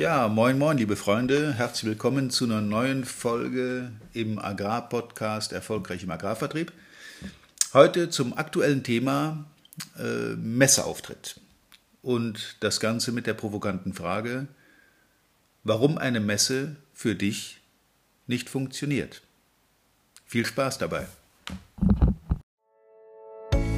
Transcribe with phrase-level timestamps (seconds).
[0.00, 1.52] Ja, moin, moin, liebe Freunde.
[1.52, 6.72] Herzlich willkommen zu einer neuen Folge im Agrarpodcast Erfolgreich im Agrarvertrieb.
[7.74, 9.44] Heute zum aktuellen Thema
[9.98, 11.38] äh, Messeauftritt.
[12.00, 14.48] Und das Ganze mit der provokanten Frage,
[15.64, 17.60] warum eine Messe für dich
[18.26, 19.20] nicht funktioniert.
[20.24, 21.08] Viel Spaß dabei.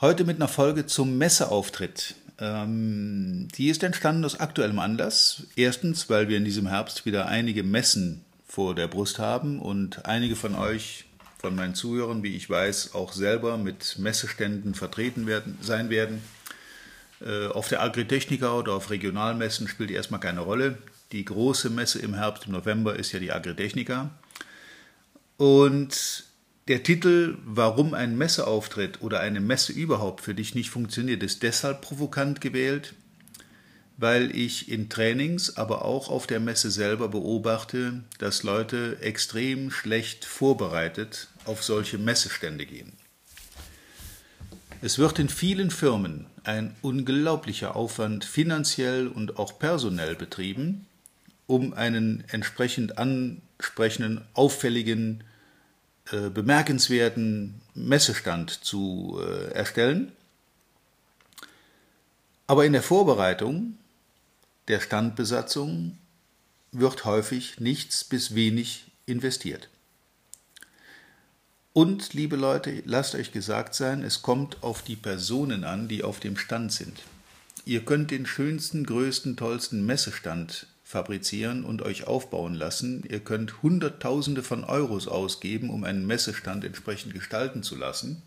[0.00, 2.14] Heute mit einer Folge zum Messeauftritt.
[2.38, 5.42] Ähm, die ist entstanden aus aktuellem Anlass.
[5.56, 10.36] Erstens, weil wir in diesem Herbst wieder einige Messen vor der Brust haben und einige
[10.36, 11.04] von euch,
[11.38, 16.22] von meinen Zuhörern, wie ich weiß, auch selber mit Messeständen vertreten werden, sein werden.
[17.20, 20.78] Äh, auf der Agritechnica oder auf Regionalmessen spielt erstmal keine Rolle.
[21.12, 24.08] Die große Messe im Herbst, im November, ist ja die Agritechnica.
[25.36, 26.24] Und
[26.70, 31.80] der Titel Warum ein Messeauftritt oder eine Messe überhaupt für dich nicht funktioniert, ist deshalb
[31.80, 32.94] provokant gewählt,
[33.96, 40.24] weil ich in Trainings, aber auch auf der Messe selber beobachte, dass Leute extrem schlecht
[40.24, 42.92] vorbereitet auf solche Messestände gehen.
[44.80, 50.86] Es wird in vielen Firmen ein unglaublicher Aufwand finanziell und auch personell betrieben,
[51.48, 55.24] um einen entsprechend ansprechenden, auffälligen
[56.12, 60.12] äh, bemerkenswerten Messestand zu äh, erstellen.
[62.46, 63.78] Aber in der Vorbereitung
[64.68, 65.98] der Standbesatzung
[66.72, 69.68] wird häufig nichts bis wenig investiert.
[71.72, 76.18] Und, liebe Leute, lasst euch gesagt sein, es kommt auf die Personen an, die auf
[76.18, 77.02] dem Stand sind.
[77.64, 83.04] Ihr könnt den schönsten, größten, tollsten Messestand fabrizieren und euch aufbauen lassen.
[83.08, 88.22] Ihr könnt Hunderttausende von Euros ausgeben, um einen Messestand entsprechend gestalten zu lassen.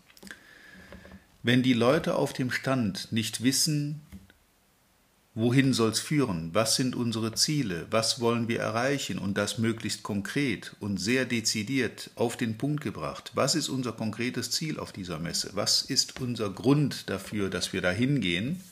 [1.42, 4.00] Wenn die Leute auf dem Stand nicht wissen,
[5.34, 9.18] wohin soll es führen, was sind unsere Ziele, was wollen wir erreichen?
[9.18, 14.50] Und das möglichst konkret und sehr dezidiert auf den Punkt gebracht, was ist unser konkretes
[14.50, 18.62] Ziel auf dieser Messe, was ist unser Grund dafür, dass wir da hingehen,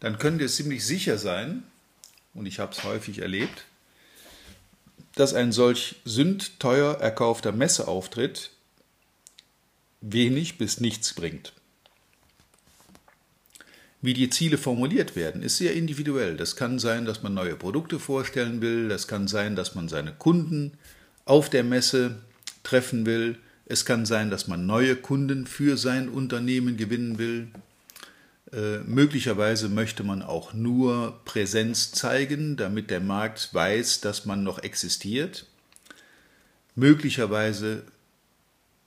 [0.00, 1.62] dann könnt ihr ziemlich sicher sein,
[2.34, 3.64] und ich habe es häufig erlebt,
[5.14, 8.50] dass ein solch sündteuer erkaufter Messeauftritt
[10.00, 11.52] wenig bis nichts bringt.
[14.00, 16.36] Wie die Ziele formuliert werden, ist sehr individuell.
[16.36, 20.12] Das kann sein, dass man neue Produkte vorstellen will, das kann sein, dass man seine
[20.12, 20.72] Kunden
[21.24, 22.16] auf der Messe
[22.64, 27.48] treffen will, es kann sein, dass man neue Kunden für sein Unternehmen gewinnen will,
[28.52, 34.58] äh, möglicherweise möchte man auch nur Präsenz zeigen, damit der Markt weiß, dass man noch
[34.58, 35.46] existiert.
[36.74, 37.82] Möglicherweise,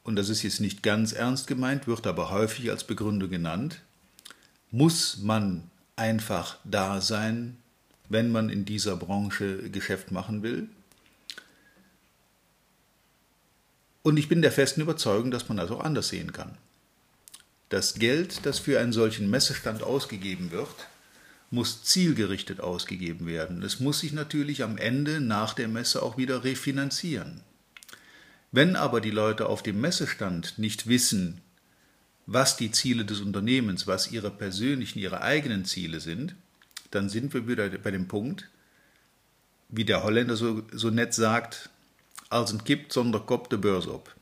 [0.03, 3.81] und das ist jetzt nicht ganz ernst gemeint, wird aber häufig als Begründung genannt,
[4.69, 5.63] muss man
[5.95, 7.57] einfach da sein,
[8.07, 10.69] wenn man in dieser Branche Geschäft machen will.
[14.03, 16.55] Und ich bin der festen Überzeugung, dass man das auch anders sehen kann.
[17.69, 20.87] Das Geld, das für einen solchen Messestand ausgegeben wird,
[21.49, 23.63] muss zielgerichtet ausgegeben werden.
[23.63, 27.41] Es muss sich natürlich am Ende nach der Messe auch wieder refinanzieren.
[28.51, 31.41] Wenn aber die Leute auf dem Messestand nicht wissen,
[32.27, 36.35] was die Ziele des Unternehmens, was ihre persönlichen, ihre eigenen Ziele sind,
[36.91, 38.47] dann sind wir wieder bei dem Punkt,
[39.69, 41.69] wie der Holländer so, so nett sagt,
[42.29, 44.15] als ein Kipp zonder Kopf de Börse op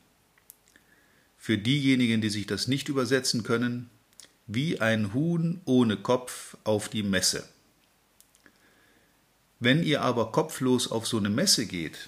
[1.43, 3.89] für diejenigen, die sich das nicht übersetzen können,
[4.47, 7.43] wie ein Huhn ohne Kopf auf die Messe.
[9.59, 12.07] Wenn ihr aber kopflos auf so eine Messe geht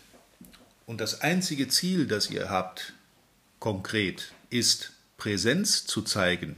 [0.85, 2.93] und das einzige Ziel, das ihr habt,
[3.59, 6.55] konkret, ist Präsenz zu zeigen,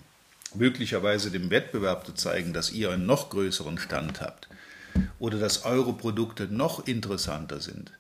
[0.54, 4.50] möglicherweise dem Wettbewerb zu zeigen, dass ihr einen noch größeren Stand habt
[5.18, 7.92] oder dass eure Produkte noch interessanter sind,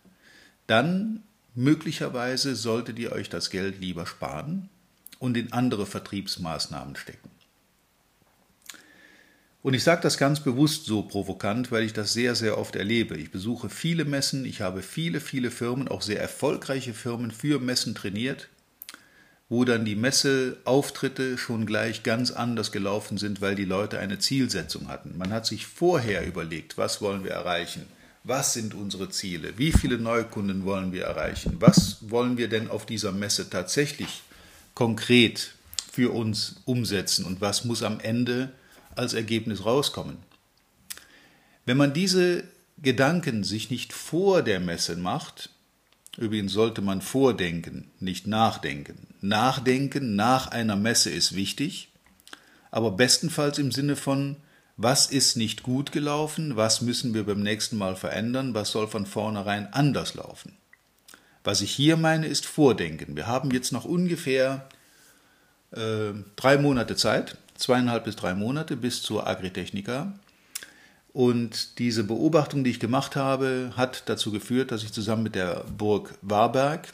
[0.67, 1.23] dann
[1.59, 4.69] Möglicherweise solltet ihr euch das Geld lieber sparen
[5.17, 7.31] und in andere Vertriebsmaßnahmen stecken.
[9.63, 13.17] Und ich sage das ganz bewusst so provokant, weil ich das sehr, sehr oft erlebe.
[13.17, 17.95] Ich besuche viele Messen, ich habe viele, viele Firmen, auch sehr erfolgreiche Firmen für Messen
[17.95, 18.49] trainiert,
[19.49, 24.89] wo dann die Messeauftritte schon gleich ganz anders gelaufen sind, weil die Leute eine Zielsetzung
[24.89, 25.17] hatten.
[25.17, 27.87] Man hat sich vorher überlegt, was wollen wir erreichen,
[28.27, 29.57] Was sind unsere Ziele?
[29.57, 31.55] Wie viele Neukunden wollen wir erreichen?
[31.61, 34.21] Was wollen wir denn auf dieser Messe tatsächlich
[34.73, 35.53] konkret
[35.89, 38.51] für uns umsetzen und was muss am Ende
[38.95, 40.17] als Ergebnis rauskommen?
[41.65, 42.43] Wenn man diese
[42.81, 45.51] Gedanken sich nicht vor der Messe macht,
[46.17, 49.07] übrigens sollte man vordenken, nicht nachdenken.
[49.21, 51.93] Nachdenken nach einer Messe ist wichtig,
[52.71, 54.35] aber bestenfalls im Sinne von,
[54.77, 59.07] was ist nicht gut gelaufen, was müssen wir beim nächsten Mal verändern, was soll von
[59.07, 60.53] vornherein anders laufen.
[61.43, 63.15] Was ich hier meine, ist Vordenken.
[63.15, 64.67] Wir haben jetzt noch ungefähr
[65.71, 70.13] äh, drei Monate Zeit, zweieinhalb bis drei Monate bis zur Agritechnica.
[71.11, 75.63] Und diese Beobachtung, die ich gemacht habe, hat dazu geführt, dass ich zusammen mit der
[75.75, 76.93] Burg Warberg,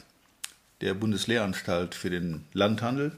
[0.80, 3.12] der Bundeslehranstalt für den Landhandel,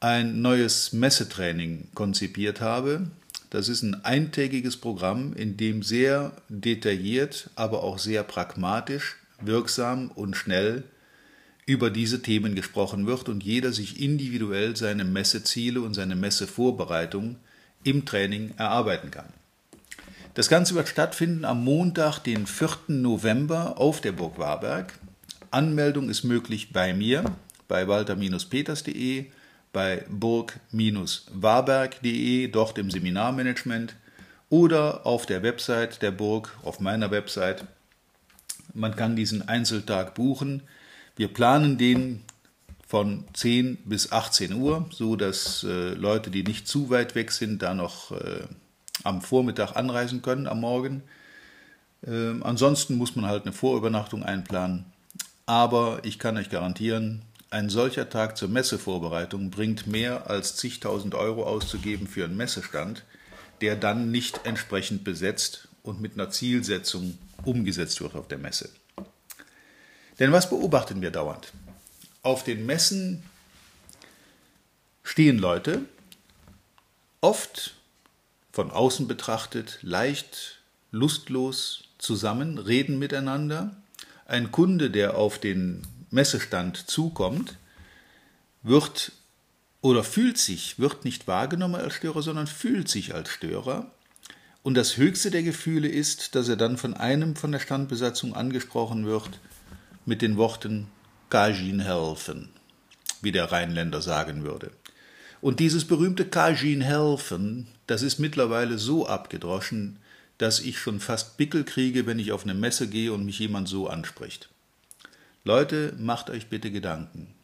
[0.00, 3.06] ein neues Messetraining konzipiert habe.
[3.50, 10.36] Das ist ein eintägiges Programm, in dem sehr detailliert, aber auch sehr pragmatisch, wirksam und
[10.36, 10.84] schnell
[11.66, 17.36] über diese Themen gesprochen wird und jeder sich individuell seine Messeziele und seine Messevorbereitung
[17.82, 19.32] im Training erarbeiten kann.
[20.34, 22.70] Das Ganze wird stattfinden am Montag, den 4.
[22.88, 24.98] November auf der Burg Warberg.
[25.50, 27.24] Anmeldung ist möglich bei mir,
[27.66, 29.26] bei walter-peters.de,
[29.72, 33.94] bei burg-warberg.de, dort im Seminarmanagement
[34.48, 37.64] oder auf der Website der Burg, auf meiner Website.
[38.74, 40.62] Man kann diesen Einzeltag buchen.
[41.16, 42.22] Wir planen den
[42.86, 47.62] von 10 bis 18 Uhr, so dass äh, Leute, die nicht zu weit weg sind,
[47.62, 48.42] da noch äh,
[49.04, 51.04] am Vormittag anreisen können, am Morgen.
[52.04, 54.86] Ähm, ansonsten muss man halt eine Vorübernachtung einplanen.
[55.46, 61.44] Aber ich kann euch garantieren, ein solcher Tag zur Messevorbereitung bringt mehr als zigtausend Euro
[61.44, 63.04] auszugeben für einen Messestand,
[63.60, 68.70] der dann nicht entsprechend besetzt und mit einer Zielsetzung umgesetzt wird auf der Messe.
[70.20, 71.52] Denn was beobachten wir dauernd?
[72.22, 73.24] Auf den Messen
[75.02, 75.82] stehen Leute,
[77.20, 77.74] oft
[78.52, 80.60] von außen betrachtet leicht
[80.92, 83.76] lustlos zusammen, reden miteinander.
[84.26, 87.56] Ein Kunde, der auf den Messestand zukommt,
[88.62, 89.12] wird
[89.80, 93.90] oder fühlt sich, wird nicht wahrgenommen als Störer, sondern fühlt sich als Störer.
[94.62, 99.06] Und das höchste der Gefühle ist, dass er dann von einem von der Standbesatzung angesprochen
[99.06, 99.40] wird
[100.04, 100.88] mit den Worten
[101.30, 102.50] Kajin helfen,
[103.22, 104.70] wie der Rheinländer sagen würde.
[105.40, 109.96] Und dieses berühmte Kajin helfen das ist mittlerweile so abgedroschen,
[110.38, 113.66] dass ich schon fast Pickel kriege, wenn ich auf eine Messe gehe und mich jemand
[113.66, 114.48] so anspricht.
[115.44, 117.34] Leute, macht euch bitte Gedanken.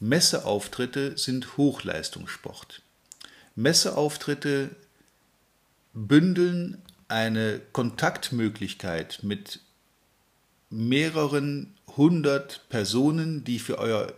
[0.00, 2.82] Messeauftritte sind Hochleistungssport.
[3.54, 4.70] Messeauftritte
[5.94, 9.60] bündeln eine Kontaktmöglichkeit mit
[10.70, 14.12] mehreren hundert Personen, die für, euer,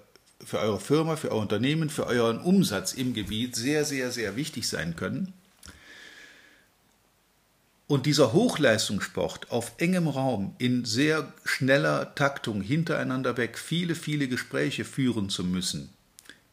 [0.44, 4.66] für eure Firma, für euer Unternehmen, für euren Umsatz im Gebiet sehr, sehr, sehr wichtig
[4.66, 5.34] sein können.
[7.88, 14.85] Und dieser Hochleistungssport auf engem Raum in sehr schneller Taktung hintereinander weg viele, viele Gespräche
[14.85, 15.88] führen zu müssen,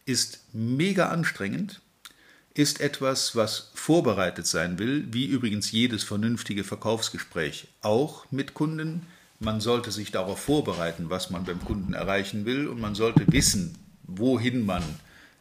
[0.05, 1.81] ist mega anstrengend,
[2.53, 9.05] ist etwas, was vorbereitet sein will, wie übrigens jedes vernünftige Verkaufsgespräch auch mit Kunden.
[9.41, 13.77] Man sollte sich darauf vorbereiten, was man beim Kunden erreichen will und man sollte wissen,
[14.03, 14.83] wohin man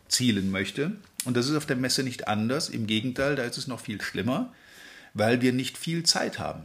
[0.08, 0.90] zielen möchte.
[1.24, 2.68] Und das ist auf der Messe nicht anders.
[2.68, 4.52] Im Gegenteil, da ist es noch viel schlimmer
[5.14, 6.64] weil wir nicht viel Zeit haben.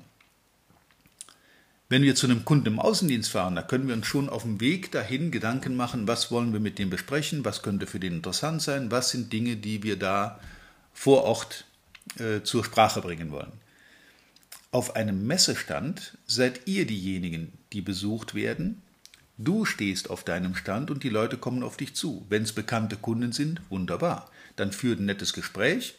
[1.87, 4.61] Wenn wir zu einem Kunden im Außendienst fahren, da können wir uns schon auf dem
[4.61, 8.61] Weg dahin Gedanken machen, was wollen wir mit dem besprechen, was könnte für den interessant
[8.61, 10.39] sein, was sind Dinge, die wir da
[10.93, 11.65] vor Ort
[12.19, 13.51] äh, zur Sprache bringen wollen.
[14.71, 18.83] Auf einem Messestand seid ihr diejenigen, die besucht werden.
[19.39, 22.23] Du stehst auf deinem Stand und die Leute kommen auf dich zu.
[22.29, 24.29] Wenn es bekannte Kunden sind, wunderbar.
[24.57, 25.95] Dann führt ein nettes Gespräch,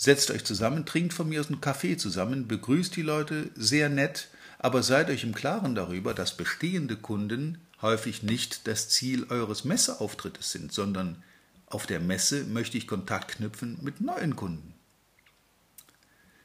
[0.00, 4.28] Setzt euch zusammen, trinkt von mir aus einen Kaffee zusammen, begrüßt die Leute sehr nett,
[4.60, 10.52] aber seid euch im Klaren darüber, dass bestehende Kunden häufig nicht das Ziel eures Messeauftrittes
[10.52, 11.20] sind, sondern
[11.66, 14.72] auf der Messe möchte ich Kontakt knüpfen mit neuen Kunden.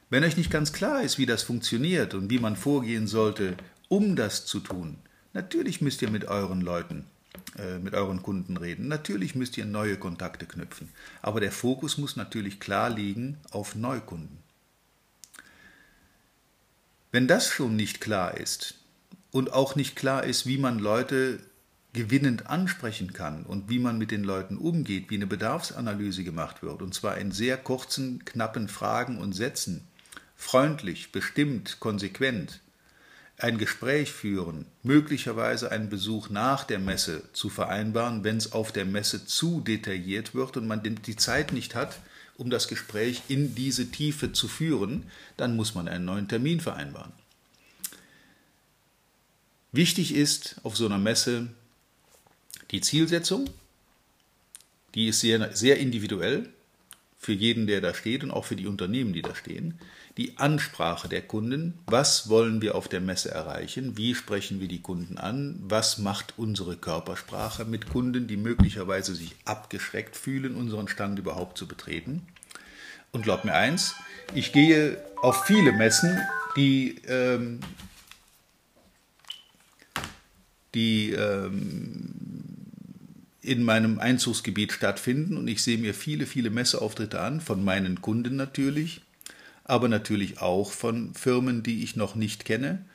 [0.10, 3.56] Wenn euch nicht ganz klar ist, wie das funktioniert und wie man vorgehen sollte,
[3.88, 4.98] um das zu tun,
[5.34, 7.06] natürlich müsst ihr mit euren Leuten
[7.58, 8.88] äh, mit euren Kunden reden.
[8.88, 10.90] Natürlich müsst ihr neue Kontakte knüpfen,
[11.22, 14.40] aber der Fokus muss natürlich klar liegen auf Neukunden.
[17.12, 18.76] Wenn das schon nicht klar ist
[19.32, 21.40] und auch nicht klar ist, wie man Leute
[21.94, 26.82] gewinnend ansprechen kann und wie man mit den Leuten umgeht, wie eine Bedarfsanalyse gemacht wird,
[26.82, 29.88] und zwar in sehr kurzen, knappen Fragen und Sätzen,
[30.36, 32.62] freundlich, bestimmt, konsequent,
[33.44, 38.86] ein Gespräch führen, möglicherweise einen Besuch nach der Messe zu vereinbaren, wenn es auf der
[38.86, 42.00] Messe zu detailliert wird und man die Zeit nicht hat,
[42.38, 47.12] um das Gespräch in diese Tiefe zu führen, dann muss man einen neuen Termin vereinbaren.
[49.74, 51.50] Wichtig ist auf so einer Messe
[52.72, 53.50] die Zielsetzung,
[54.96, 56.48] die ist sehr, sehr individuell
[57.24, 59.80] für jeden, der da steht und auch für die Unternehmen, die da stehen.
[60.18, 64.82] Die Ansprache der Kunden, was wollen wir auf der Messe erreichen, wie sprechen wir die
[64.82, 71.18] Kunden an, was macht unsere Körpersprache mit Kunden, die möglicherweise sich abgeschreckt fühlen, unseren Stand
[71.18, 72.28] überhaupt zu betreten.
[73.12, 73.96] Und glaub mir eins,
[74.36, 76.20] ich gehe auf viele Messen,
[76.56, 77.60] die, ähm,
[80.76, 82.53] die ähm,
[83.44, 88.38] in meinem Einzugsgebiet stattfinden und ich sehe mir viele, viele Messeauftritte an, von meinen Kunden
[88.38, 89.02] natürlich,
[89.66, 92.86] aber natürlich auch von Firmen, die ich noch nicht kenne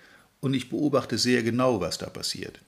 [0.41, 2.61] und ich beobachte sehr genau, was da passiert.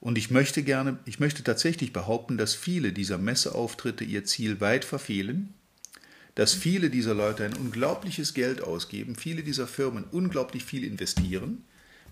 [0.00, 4.84] Und ich möchte gerne, ich möchte tatsächlich behaupten, dass viele dieser Messeauftritte ihr Ziel weit
[4.84, 5.54] verfehlen,
[6.34, 11.64] dass viele dieser Leute ein unglaubliches Geld ausgeben, viele dieser Firmen unglaublich viel investieren,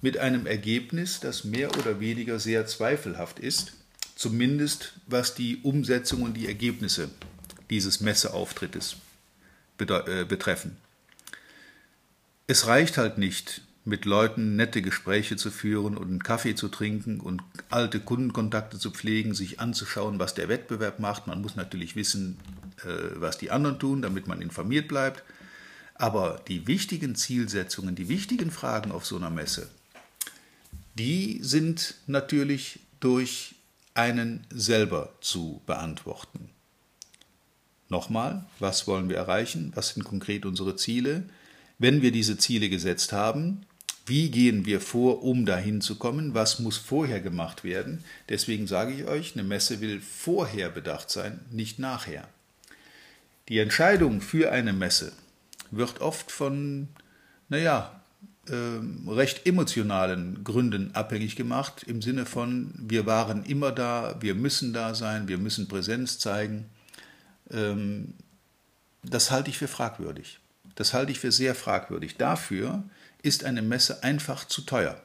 [0.02, 3.72] mit einem Ergebnis, das mehr oder weniger sehr zweifelhaft ist,
[4.16, 7.08] zumindest was die Umsetzung und die Ergebnisse
[7.70, 8.96] dieses Messeauftrittes
[9.78, 10.76] äh, betreffen.
[12.46, 17.18] Es reicht halt nicht, mit Leuten nette Gespräche zu führen und einen Kaffee zu trinken
[17.18, 21.26] und alte Kundenkontakte zu pflegen, sich anzuschauen, was der Wettbewerb macht.
[21.26, 22.38] Man muss natürlich wissen,
[22.84, 25.24] äh, was die anderen tun, damit man informiert bleibt.
[25.94, 29.68] Aber die wichtigen Zielsetzungen, die wichtigen Fragen auf so einer Messe,
[30.94, 33.54] die sind natürlich durch
[33.94, 36.50] einen selber zu beantworten.
[37.88, 39.72] Nochmal, was wollen wir erreichen?
[39.74, 41.24] Was sind konkret unsere Ziele?
[41.78, 43.66] Wenn wir diese Ziele gesetzt haben,
[44.06, 46.34] wie gehen wir vor, um dahin zu kommen?
[46.34, 48.02] Was muss vorher gemacht werden?
[48.28, 52.28] Deswegen sage ich euch, eine Messe will vorher bedacht sein, nicht nachher.
[53.48, 55.12] Die Entscheidung für eine Messe
[55.70, 56.88] wird oft von,
[57.48, 58.01] naja,
[58.48, 64.72] äh, recht emotionalen Gründen abhängig gemacht, im Sinne von, wir waren immer da, wir müssen
[64.72, 66.66] da sein, wir müssen Präsenz zeigen.
[67.50, 68.14] Ähm,
[69.02, 70.38] das halte ich für fragwürdig.
[70.74, 72.16] Das halte ich für sehr fragwürdig.
[72.16, 72.82] Dafür
[73.22, 75.00] ist eine Messe einfach zu teuer.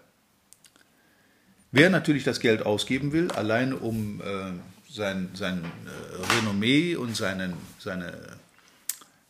[1.72, 4.53] Wer natürlich das Geld ausgeben will, alleine um äh,
[4.89, 8.37] sein, sein äh, Renommee und seinen, seine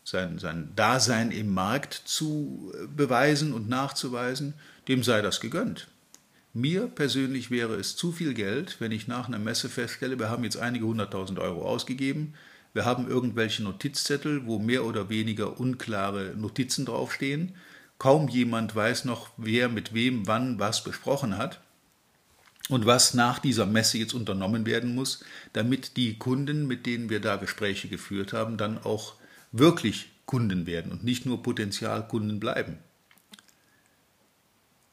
[0.07, 4.53] sein, sein Dasein im Markt zu beweisen und nachzuweisen,
[4.87, 5.89] dem sei das gegönnt.
[6.53, 10.45] Mir persönlich wäre es zu viel Geld, wenn ich nach einer Messe feststelle, wir haben
[10.45, 12.35] jetzt einige hunderttausend Euro ausgegeben,
[12.73, 17.55] wir haben irgendwelche Notizzettel, wo mehr oder weniger unklare Notizen draufstehen,
[17.99, 21.59] kaum jemand weiß noch, wer mit wem wann was besprochen hat
[22.69, 27.19] und was nach dieser Messe jetzt unternommen werden muss, damit die Kunden, mit denen wir
[27.19, 29.17] da Gespräche geführt haben, dann auch
[29.59, 32.77] wirklich Kunden werden und nicht nur Potenzialkunden bleiben.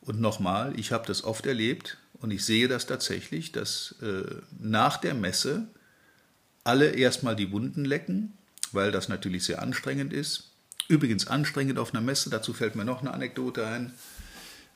[0.01, 4.25] Und nochmal, ich habe das oft erlebt und ich sehe das tatsächlich, dass äh,
[4.59, 5.67] nach der Messe
[6.63, 8.33] alle erstmal die Wunden lecken,
[8.73, 10.51] weil das natürlich sehr anstrengend ist.
[10.89, 13.93] Übrigens anstrengend auf einer Messe, dazu fällt mir noch eine Anekdote ein.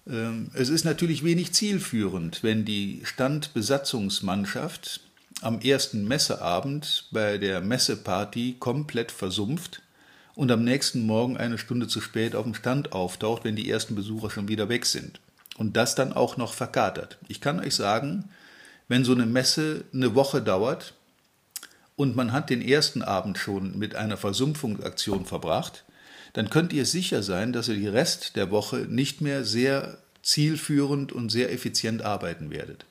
[0.06, 5.00] Ähm, es ist natürlich wenig zielführend, wenn die Standbesatzungsmannschaft
[5.40, 9.82] am ersten Messeabend bei der Messeparty komplett versumpft
[10.34, 13.94] und am nächsten Morgen eine Stunde zu spät auf dem Stand auftaucht, wenn die ersten
[13.94, 15.20] Besucher schon wieder weg sind.
[15.56, 17.18] Und das dann auch noch verkatert.
[17.28, 18.30] Ich kann euch sagen,
[18.88, 20.94] wenn so eine Messe eine Woche dauert
[21.96, 25.84] und man hat den ersten Abend schon mit einer Versumpfungsaktion verbracht,
[26.32, 31.12] dann könnt ihr sicher sein, dass ihr die Rest der Woche nicht mehr sehr zielführend
[31.12, 32.86] und sehr effizient arbeiten werdet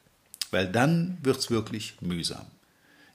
[0.52, 2.46] weil dann wird es wirklich mühsam.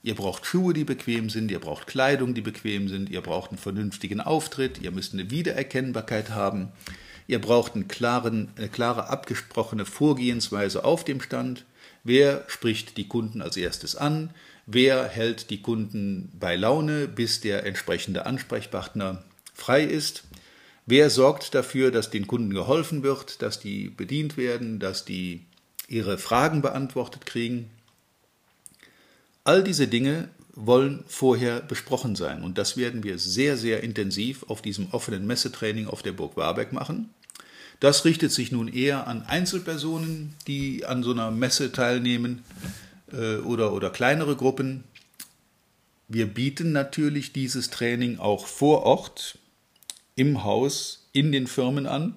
[0.03, 3.57] Ihr braucht Schuhe, die bequem sind, ihr braucht Kleidung, die bequem sind, ihr braucht einen
[3.57, 6.73] vernünftigen Auftritt, ihr müsst eine Wiedererkennbarkeit haben,
[7.25, 11.63] ihr braucht einen klaren, eine klare abgesprochene Vorgehensweise auf dem Stand.
[12.03, 14.31] Wer spricht die Kunden als erstes an?
[14.65, 19.23] Wer hält die Kunden bei Laune, bis der entsprechende Ansprechpartner
[19.53, 20.23] frei ist?
[20.85, 25.45] Wer sorgt dafür, dass den Kunden geholfen wird, dass die bedient werden, dass die
[25.93, 27.69] ihre Fragen beantwortet kriegen.
[29.43, 34.61] All diese Dinge wollen vorher besprochen sein und das werden wir sehr, sehr intensiv auf
[34.61, 37.09] diesem offenen Messetraining auf der Burg Warbeck machen.
[37.79, 42.43] Das richtet sich nun eher an Einzelpersonen, die an so einer Messe teilnehmen
[43.11, 44.83] äh, oder, oder kleinere Gruppen.
[46.07, 49.37] Wir bieten natürlich dieses Training auch vor Ort
[50.15, 52.15] im Haus in den Firmen an.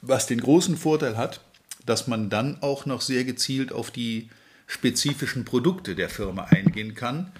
[0.00, 1.40] was den großen Vorteil hat,
[1.88, 4.28] dass man dann auch noch sehr gezielt auf die
[4.66, 7.32] spezifischen Produkte der Firma eingehen kann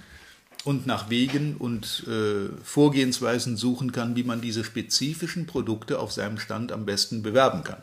[0.65, 6.39] und nach Wegen und äh, Vorgehensweisen suchen kann, wie man diese spezifischen Produkte auf seinem
[6.39, 7.83] Stand am besten bewerben kann.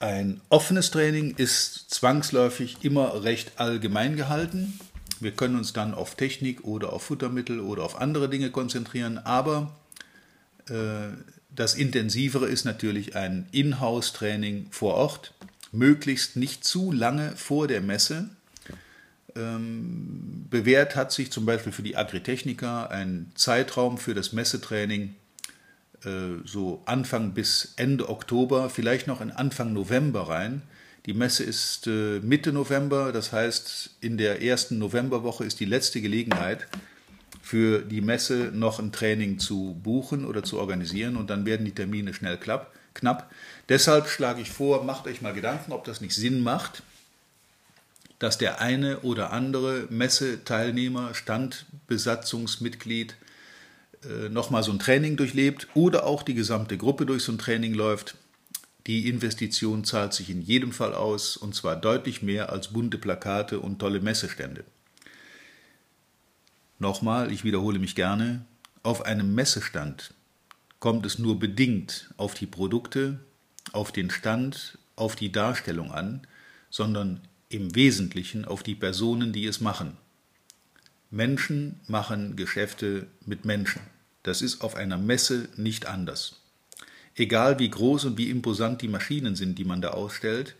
[0.00, 4.78] Ein offenes Training ist zwangsläufig immer recht allgemein gehalten.
[5.20, 9.74] Wir können uns dann auf Technik oder auf Futtermittel oder auf andere Dinge konzentrieren, aber
[10.68, 11.08] äh,
[11.54, 15.34] das Intensivere ist natürlich ein Inhouse-Training vor Ort,
[15.72, 18.28] möglichst nicht zu lange vor der Messe.
[19.36, 25.16] Ähm, bewährt hat sich zum Beispiel für die Agritechniker ein Zeitraum für das Messetraining
[26.04, 30.62] äh, so Anfang bis Ende Oktober, vielleicht noch in Anfang November rein.
[31.06, 36.00] Die Messe ist äh, Mitte November, das heißt, in der ersten Novemberwoche ist die letzte
[36.00, 36.66] Gelegenheit
[37.44, 41.74] für die Messe noch ein Training zu buchen oder zu organisieren und dann werden die
[41.74, 43.30] Termine schnell knapp.
[43.68, 46.82] Deshalb schlage ich vor, macht euch mal Gedanken, ob das nicht Sinn macht,
[48.18, 53.14] dass der eine oder andere Messeteilnehmer, Standbesatzungsmitglied
[54.04, 57.74] äh, nochmal so ein Training durchlebt oder auch die gesamte Gruppe durch so ein Training
[57.74, 58.14] läuft.
[58.86, 63.60] Die Investition zahlt sich in jedem Fall aus und zwar deutlich mehr als bunte Plakate
[63.60, 64.64] und tolle Messestände.
[66.84, 68.44] Nochmal, ich wiederhole mich gerne,
[68.82, 70.12] auf einem Messestand
[70.80, 73.20] kommt es nur bedingt auf die Produkte,
[73.72, 76.26] auf den Stand, auf die Darstellung an,
[76.68, 79.96] sondern im Wesentlichen auf die Personen, die es machen.
[81.10, 83.80] Menschen machen Geschäfte mit Menschen.
[84.22, 86.42] Das ist auf einer Messe nicht anders.
[87.14, 90.54] Egal wie groß und wie imposant die Maschinen sind, die man da ausstellt,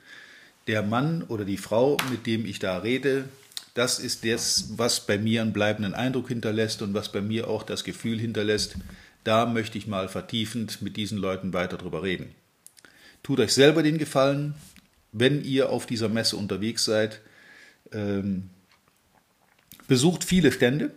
[0.69, 3.29] der Mann oder die Frau, mit dem ich da rede,
[3.75, 7.63] das ist das, was bei mir einen bleibenden Eindruck hinterlässt und was bei mir auch
[7.63, 8.77] das Gefühl hinterlässt,
[9.25, 12.35] da möchte ich mal vertiefend mit diesen Leuten weiter drüber reden.
[13.23, 14.55] Tut euch selber den Gefallen,
[15.13, 17.21] wenn ihr auf dieser Messe unterwegs seid,
[17.93, 18.51] ähm,
[19.87, 20.93] besucht viele Stände,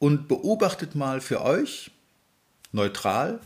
[0.00, 1.92] und beobachtet mal für euch
[2.72, 3.38] neutral,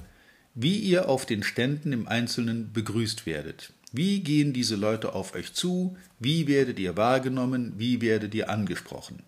[0.54, 3.72] wie ihr auf den Ständen im Einzelnen begrüßt werdet.
[3.96, 5.96] Wie gehen diese Leute auf euch zu?
[6.18, 7.74] Wie werdet ihr wahrgenommen?
[7.76, 9.22] Wie werdet ihr angesprochen?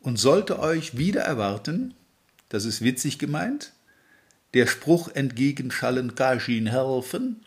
[0.00, 1.94] Und sollte euch wieder erwarten,
[2.48, 3.72] das ist witzig gemeint,
[4.52, 7.44] der Spruch entgegenschallen Kajin helfen,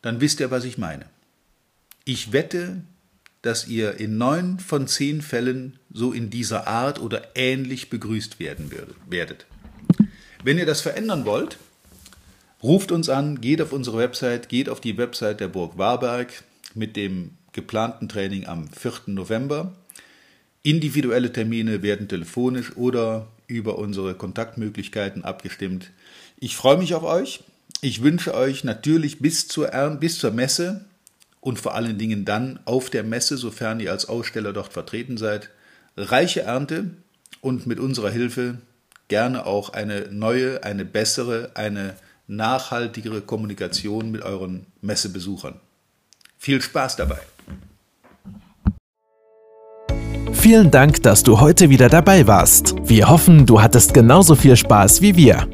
[0.00, 1.04] dann wisst ihr, was ich meine.
[2.06, 2.80] Ich wette,
[3.42, 8.70] dass ihr in neun von zehn Fällen so in dieser Art oder ähnlich begrüßt werden
[9.06, 9.44] werdet.
[10.42, 11.58] Wenn ihr das verändern wollt,
[12.64, 16.42] ruft uns an, geht auf unsere Website, geht auf die Website der Burg Warberg
[16.74, 18.92] mit dem geplanten Training am 4.
[19.06, 19.74] November.
[20.62, 25.90] Individuelle Termine werden telefonisch oder über unsere Kontaktmöglichkeiten abgestimmt.
[26.38, 27.44] Ich freue mich auf euch.
[27.82, 29.68] Ich wünsche euch natürlich bis zur,
[30.00, 30.86] bis zur Messe
[31.42, 35.50] und vor allen Dingen dann auf der Messe, sofern ihr als Aussteller dort vertreten seid,
[35.98, 36.92] reiche Ernte
[37.42, 38.56] und mit unserer Hilfe
[39.08, 41.94] gerne auch eine neue, eine bessere, eine
[42.26, 45.60] nachhaltigere Kommunikation mit euren Messebesuchern.
[46.38, 47.20] Viel Spaß dabei!
[50.32, 52.74] Vielen Dank, dass du heute wieder dabei warst.
[52.84, 55.48] Wir hoffen, du hattest genauso viel Spaß wie wir.